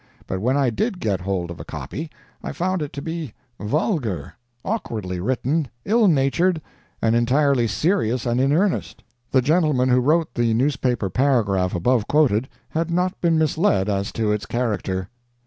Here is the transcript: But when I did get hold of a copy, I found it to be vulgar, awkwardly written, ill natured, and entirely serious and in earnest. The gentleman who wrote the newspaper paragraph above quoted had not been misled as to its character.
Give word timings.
But 0.25 0.39
when 0.41 0.57
I 0.57 0.71
did 0.71 0.99
get 0.99 1.21
hold 1.21 1.51
of 1.51 1.59
a 1.59 1.63
copy, 1.63 2.09
I 2.41 2.53
found 2.53 2.81
it 2.81 2.91
to 2.93 3.03
be 3.03 3.35
vulgar, 3.59 4.33
awkwardly 4.65 5.19
written, 5.19 5.67
ill 5.85 6.07
natured, 6.07 6.59
and 7.03 7.13
entirely 7.15 7.67
serious 7.67 8.25
and 8.25 8.41
in 8.41 8.51
earnest. 8.51 9.03
The 9.29 9.43
gentleman 9.43 9.89
who 9.89 9.99
wrote 9.99 10.33
the 10.33 10.55
newspaper 10.55 11.11
paragraph 11.11 11.75
above 11.75 12.07
quoted 12.07 12.49
had 12.69 12.89
not 12.89 13.21
been 13.21 13.37
misled 13.37 13.89
as 13.89 14.11
to 14.13 14.31
its 14.31 14.47
character. 14.47 15.07